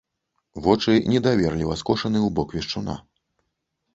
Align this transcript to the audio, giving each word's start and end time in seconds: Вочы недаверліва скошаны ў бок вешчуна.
Вочы 0.67 0.93
недаверліва 1.15 1.77
скошаны 1.81 2.19
ў 2.27 2.37
бок 2.39 2.57
вешчуна. 2.57 2.95